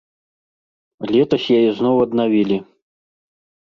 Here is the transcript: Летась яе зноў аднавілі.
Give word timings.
Летась 1.13 1.47
яе 1.59 1.71
зноў 1.83 1.95
аднавілі. 2.09 2.57